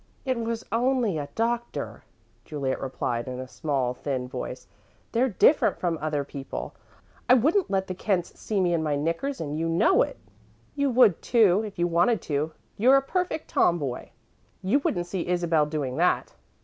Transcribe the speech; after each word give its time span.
"It 0.25 0.39
was 0.39 0.65
only 0.71 1.19
a 1.19 1.29
doctor," 1.35 2.01
Juliet 2.43 2.81
replied, 2.81 3.27
in 3.27 3.39
a 3.39 3.47
small, 3.47 3.93
thin 3.93 4.27
voice. 4.27 4.65
"They're 5.11 5.29
different 5.29 5.77
from 5.77 5.99
other 6.01 6.23
people. 6.23 6.73
I 7.29 7.35
wouldn't 7.35 7.69
let 7.69 7.85
the 7.85 7.93
Kents 7.93 8.39
see 8.39 8.59
me 8.59 8.73
in 8.73 8.81
my 8.81 8.95
knickers, 8.95 9.39
and 9.39 9.55
you 9.59 9.69
know 9.69 10.01
it." 10.01 10.17
"You 10.75 10.89
would, 10.89 11.21
too, 11.21 11.61
if 11.63 11.77
you 11.77 11.85
wanted 11.85 12.19
to. 12.33 12.51
You're 12.77 12.97
a 12.97 13.01
perfect 13.03 13.47
tomboy. 13.49 14.07
You 14.63 14.79
wouldn't 14.79 15.05
see 15.05 15.27
Isabel 15.27 15.67
doing 15.67 15.97
that." 15.97 16.33